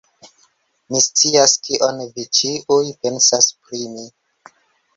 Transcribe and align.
Mi 0.93 1.01
scias, 1.07 1.53
kion 1.67 2.01
vi 2.17 2.27
ĉiuj 2.39 2.81
pensas 3.05 3.53
pri 3.67 3.87
mi! 3.95 4.09